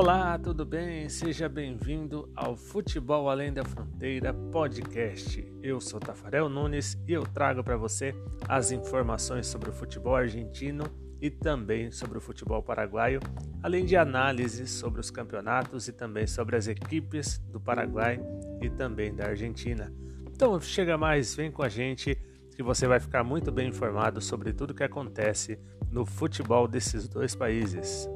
[0.00, 1.08] Olá, tudo bem?
[1.08, 5.44] Seja bem-vindo ao Futebol Além da Fronteira podcast.
[5.60, 8.14] Eu sou Tafarel Nunes e eu trago para você
[8.48, 10.84] as informações sobre o futebol argentino
[11.20, 13.18] e também sobre o futebol paraguaio,
[13.60, 18.20] além de análises sobre os campeonatos e também sobre as equipes do Paraguai
[18.62, 19.92] e também da Argentina.
[20.30, 22.16] Então, chega mais, vem com a gente
[22.54, 25.58] que você vai ficar muito bem informado sobre tudo que acontece
[25.90, 28.08] no futebol desses dois países.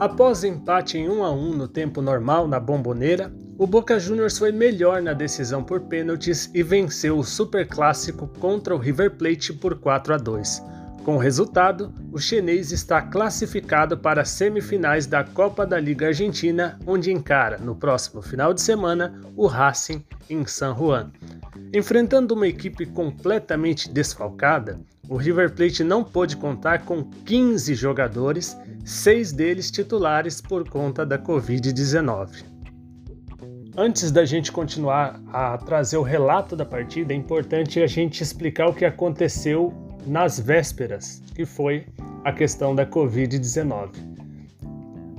[0.00, 4.50] Após empate em 1 a 1 no tempo normal na Bomboneira, o Boca Juniors foi
[4.50, 10.14] melhor na decisão por pênaltis e venceu o Superclássico contra o River Plate por 4
[10.14, 10.62] a 2.
[11.04, 16.78] Com o resultado, o chinês está classificado para as semifinais da Copa da Liga Argentina,
[16.86, 21.10] onde encara, no próximo final de semana, o Racing em San Juan.
[21.74, 29.32] Enfrentando uma equipe completamente desfalcada, o River Plate não pôde contar com 15 jogadores, seis
[29.32, 32.44] deles titulares por conta da Covid-19.
[33.76, 38.68] Antes da gente continuar a trazer o relato da partida, é importante a gente explicar
[38.68, 41.86] o que aconteceu nas vésperas, que foi
[42.24, 43.90] a questão da Covid-19.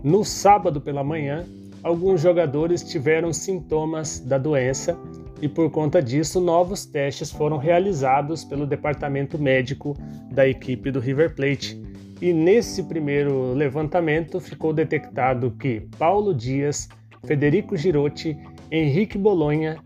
[0.04, 1.46] No sábado pela manhã,
[1.84, 4.98] alguns jogadores tiveram sintomas da doença
[5.42, 9.96] e, por conta disso, novos testes foram realizados pelo departamento médico
[10.32, 11.82] da equipe do River Plate.
[12.22, 16.88] E nesse primeiro levantamento ficou detectado que Paulo Dias
[17.26, 18.38] Federico Girotti,
[18.72, 19.78] Henrique Bolonha,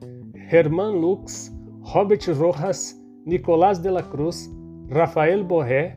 [0.52, 4.50] Herman Lux, Robert Rojas, Nicolás de la Cruz,
[4.90, 5.96] Rafael Borré,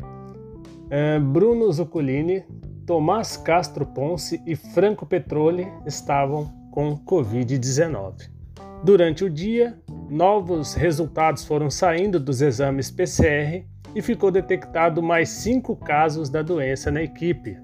[0.91, 2.45] eh, Bruno Zuccolini,
[2.87, 8.31] Tomás Castro Ponce e Franco Petroli estavam com Covid-19.
[8.83, 15.77] Durante o dia, novos resultados foram saindo dos exames PCR e ficou detectado mais cinco
[15.77, 17.59] casos da doença na equipe.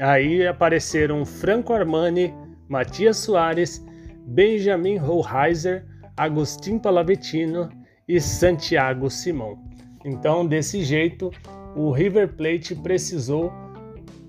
[0.00, 2.34] Aí apareceram Franco Armani,
[2.68, 3.84] Matias Soares,
[4.26, 5.86] Benjamin Hoheiser,
[6.16, 7.68] Agostinho Palavetino
[8.08, 9.58] e Santiago Simão.
[10.06, 11.32] Então, desse jeito,
[11.74, 13.52] o River Plate precisou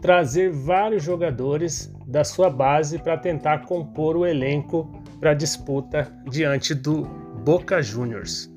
[0.02, 4.90] trazer vários jogadores da sua base para tentar compor o elenco
[5.20, 7.04] para a disputa diante do
[7.46, 8.52] Boca Juniors.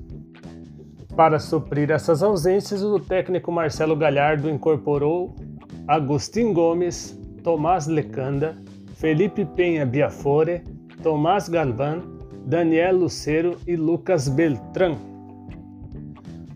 [1.15, 5.35] Para suprir essas ausências, o técnico Marcelo Galhardo incorporou
[5.87, 8.57] Agostinho Gomes, Tomás Lecanda,
[8.95, 10.63] Felipe Penha Biafore,
[11.03, 12.01] Tomás Galvan,
[12.47, 15.10] Daniel Lucero e Lucas Beltrán.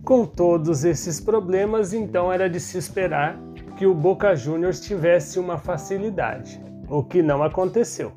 [0.05, 3.39] Com todos esses problemas, então era de se esperar
[3.75, 8.11] que o Boca Juniors tivesse uma facilidade, o que não aconteceu.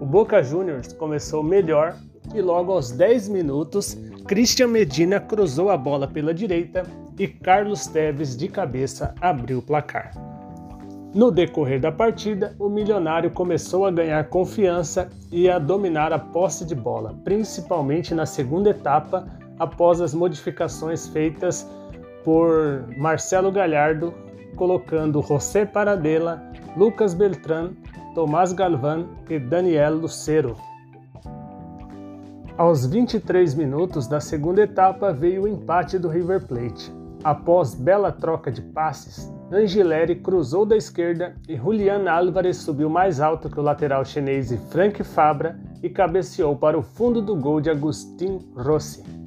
[0.00, 1.94] O Boca Juniors começou melhor
[2.34, 6.82] e logo aos 10 minutos, Christian Medina cruzou a bola pela direita
[7.16, 10.10] e Carlos Teves de cabeça abriu o placar.
[11.14, 16.64] No decorrer da partida, o milionário começou a ganhar confiança e a dominar a posse
[16.64, 19.24] de bola, principalmente na segunda etapa,
[19.58, 21.68] após as modificações feitas
[22.24, 24.12] por Marcelo Galhardo,
[24.56, 26.42] colocando José Paradela,
[26.76, 27.70] Lucas Beltrán,
[28.14, 30.56] Tomás Galván e Daniel Lucero.
[32.56, 36.92] Aos 23 minutos da segunda etapa veio o empate do River Plate.
[37.22, 43.48] Após bela troca de passes, Angileri cruzou da esquerda e Julian Álvarez subiu mais alto
[43.48, 48.38] que o lateral chinês Frank Fabra e cabeceou para o fundo do gol de Agustin
[48.54, 49.17] Rossi.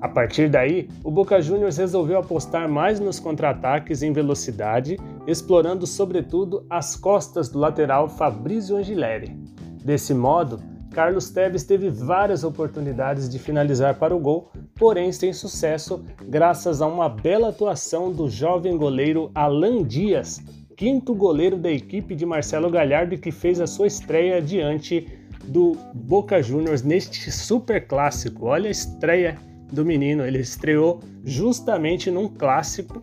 [0.00, 6.66] A partir daí, o Boca Juniors resolveu apostar mais nos contra-ataques em velocidade, explorando sobretudo
[6.68, 9.34] as costas do lateral Fabrizio Angileri.
[9.82, 10.60] Desse modo,
[10.92, 16.86] Carlos Tevez teve várias oportunidades de finalizar para o gol, porém sem sucesso, graças a
[16.86, 20.42] uma bela atuação do jovem goleiro Alan Dias,
[20.76, 25.06] quinto goleiro da equipe de Marcelo Galhardo que fez a sua estreia diante
[25.44, 28.46] do Boca Juniors neste super clássico.
[28.46, 29.38] Olha a estreia
[29.72, 33.02] do menino, ele estreou justamente num clássico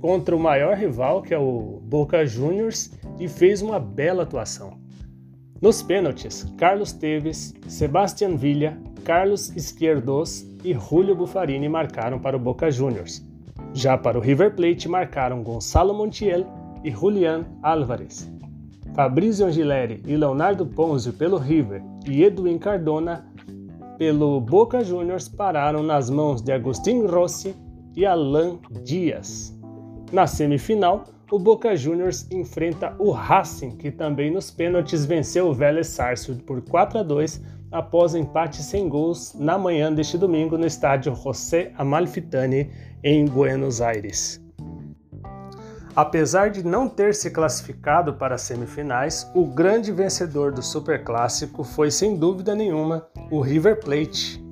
[0.00, 4.78] contra o maior rival, que é o Boca Juniors, e fez uma bela atuação.
[5.60, 12.70] Nos pênaltis, Carlos Teves, Sebastián Villa, Carlos Izquierdos e Julio Buffarini marcaram para o Boca
[12.70, 13.24] Juniors.
[13.72, 16.46] Já para o River Plate marcaram Gonçalo Montiel
[16.84, 18.30] e Julián Álvarez.
[18.94, 23.26] Fabrício Angileri e Leonardo Ponzio pelo River e Edwin Cardona
[23.98, 27.54] pelo Boca Juniors pararam nas mãos de Agustin Rossi
[27.94, 29.58] e Alan Dias.
[30.12, 35.88] Na semifinal, o Boca Juniors enfrenta o Racing, que também nos pênaltis venceu o Vélez
[35.88, 41.14] Sarsfield por 4 a 2 após empate sem gols na manhã deste domingo no estádio
[41.14, 42.70] José Amalfitani
[43.02, 44.45] em Buenos Aires.
[45.96, 51.90] Apesar de não ter se classificado para as semifinais, o grande vencedor do Superclássico foi
[51.90, 54.44] sem dúvida nenhuma o River Plate.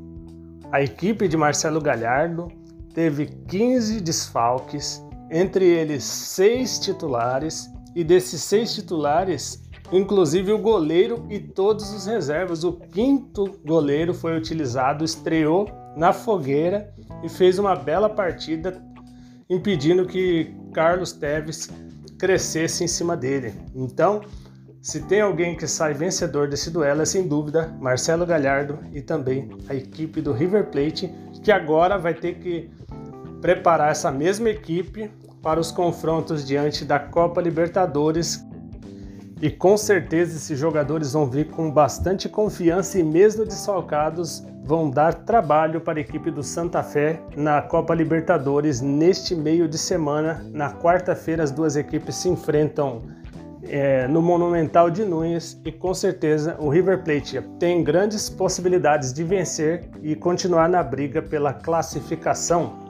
[0.72, 2.48] A equipe de Marcelo Galhardo
[2.94, 9.62] teve 15 desfalques, entre eles seis titulares, e desses seis titulares,
[9.92, 12.64] inclusive o goleiro e todos os reservas.
[12.64, 16.92] O quinto goleiro foi utilizado, estreou na fogueira
[17.22, 18.82] e fez uma bela partida,
[19.48, 21.70] impedindo que Carlos Teves
[22.18, 23.52] crescesse em cima dele.
[23.74, 24.22] Então,
[24.80, 29.50] se tem alguém que sai vencedor desse duelo, é sem dúvida Marcelo Galhardo e também
[29.68, 31.10] a equipe do River Plate,
[31.42, 32.70] que agora vai ter que
[33.40, 35.10] preparar essa mesma equipe
[35.42, 38.44] para os confrontos diante da Copa Libertadores.
[39.40, 45.12] E com certeza esses jogadores vão vir com bastante confiança e mesmo desfalcados vão dar
[45.12, 50.42] trabalho para a equipe do Santa Fé na Copa Libertadores neste meio de semana.
[50.52, 53.02] Na quarta-feira, as duas equipes se enfrentam
[53.68, 59.22] é, no Monumental de Nunes e com certeza o River Plate tem grandes possibilidades de
[59.22, 62.83] vencer e continuar na briga pela classificação.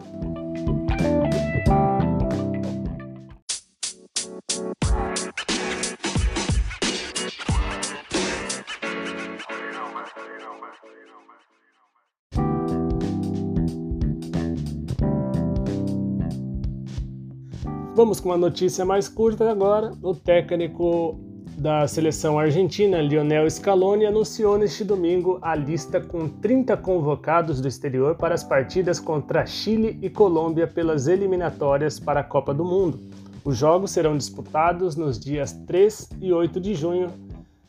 [17.95, 19.93] Vamos com uma notícia mais curta agora.
[20.03, 21.17] O técnico
[21.57, 28.17] da seleção argentina, Lionel Scaloni, anunciou neste domingo a lista com 30 convocados do exterior
[28.17, 32.99] para as partidas contra Chile e Colômbia pelas eliminatórias para a Copa do Mundo.
[33.45, 37.13] Os jogos serão disputados nos dias 3 e 8 de junho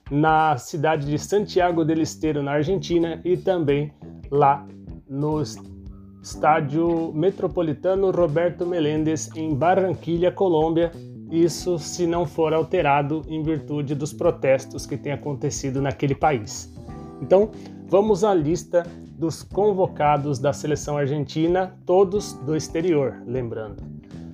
[0.10, 3.94] na cidade de Santiago del Estero, na Argentina, e também
[4.31, 4.66] lá
[5.07, 5.44] no
[6.25, 10.92] Estádio Metropolitano Roberto Meléndez, em Barranquilha, Colômbia.
[11.30, 16.74] Isso se não for alterado em virtude dos protestos que têm acontecido naquele país.
[17.22, 17.51] Então,
[17.88, 18.81] vamos à lista
[19.19, 23.83] dos convocados da seleção argentina, todos do exterior, lembrando.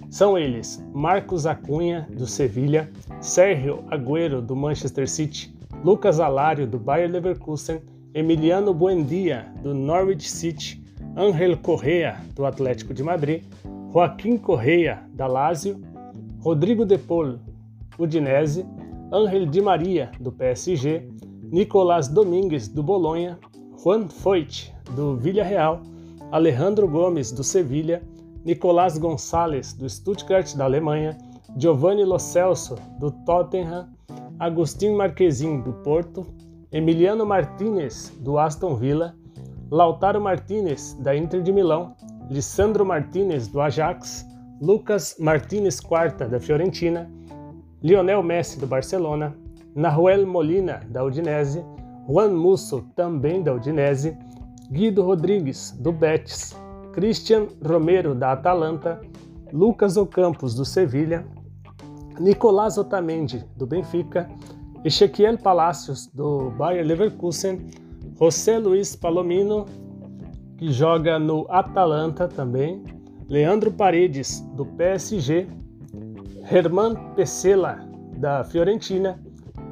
[0.10, 2.90] São eles Marcos Acunha, do Sevilha,
[3.20, 5.54] Sérgio Agüero, do Manchester City,
[5.84, 7.82] Lucas Alário, do Bayer Leverkusen,
[8.14, 10.81] Emiliano Buendia, do Norwich City,
[11.16, 13.44] Ángel Correa, do Atlético de Madrid,
[13.92, 15.81] Joaquim Correa, da Lazio,
[16.40, 17.38] Rodrigo De Paul,
[18.00, 18.66] Udinese,
[19.12, 21.04] Ángel Di Maria, do PSG,
[21.52, 23.38] Nicolás Domingues, do Bolonha,
[23.84, 25.81] Juan Foyt, do Villarreal,
[26.31, 28.02] Alejandro Gomes, do Sevilha,
[28.46, 31.18] Nicolás Gonçalves, do Stuttgart, da Alemanha,
[31.57, 33.90] Giovanni Lo Celso, do Tottenham,
[34.40, 36.25] Agustin Marquezin, do Porto,
[36.72, 39.14] Emiliano Martinez, do Aston Villa,
[39.71, 41.95] Lautaro Martinez, da Inter de Milão,
[42.29, 44.27] Lissandro Martinez, do Ajax,
[44.62, 47.09] Lucas Martinez Quarta, da Fiorentina,
[47.81, 49.33] Lionel Messi, do Barcelona,
[49.73, 51.63] Nahuel Molina, da Udinese,
[52.06, 54.18] Juan Musso, também da Udinese,
[54.69, 56.53] Guido Rodrigues, do Betis,
[56.91, 59.00] Christian Romero, da Atalanta,
[59.53, 61.25] Lucas Ocampos, do Sevilha,
[62.19, 64.29] Nicolás Otamendi, do Benfica,
[64.83, 67.69] Ezequiel Palacios, do Bayer Leverkusen,
[68.21, 69.66] José Luiz Palomino,
[70.56, 72.83] que joga no Atalanta também,
[73.28, 75.47] Leandro Paredes, do PSG,
[76.51, 77.80] Herman Pesela,
[78.18, 79.19] da Fiorentina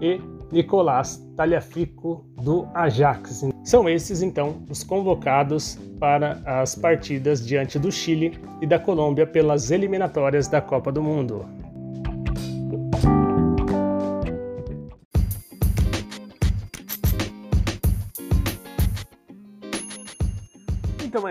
[0.02, 0.20] e
[0.52, 3.46] Nicolás Talhafico, do Ajax.
[3.64, 9.70] São esses, então, os convocados para as partidas diante do Chile e da Colômbia pelas
[9.70, 11.46] eliminatórias da Copa do Mundo.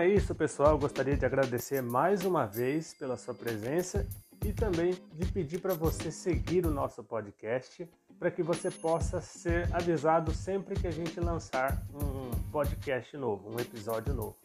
[0.09, 0.77] Isso, pessoal.
[0.77, 4.07] Gostaria de agradecer mais uma vez pela sua presença
[4.43, 7.87] e também de pedir para você seguir o nosso podcast
[8.17, 13.59] para que você possa ser avisado sempre que a gente lançar um podcast novo, um
[13.59, 14.35] episódio novo,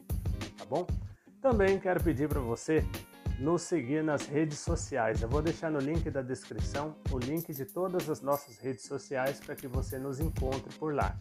[0.57, 0.87] tá bom?
[1.41, 2.83] Também quero pedir para você
[3.39, 5.21] nos seguir nas redes sociais.
[5.21, 9.39] Eu vou deixar no link da descrição o link de todas as nossas redes sociais
[9.39, 11.17] para que você nos encontre por lá.